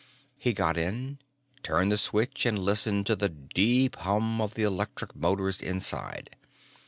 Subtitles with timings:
[0.39, 1.19] He got in,
[1.61, 6.35] turned the switch, and listened to the deep hum of the electric motors inside.